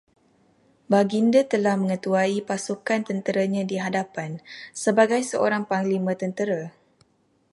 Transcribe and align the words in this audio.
Baginda 0.91 1.41
telah 1.53 1.75
mengetuai 1.83 2.35
pasukan 2.49 2.99
tenteranya 3.09 3.61
di 3.71 3.75
hadapan, 3.85 4.31
sebagai 4.83 5.21
seorang 5.31 5.63
panglima 5.71 6.13
tentera 6.21 6.61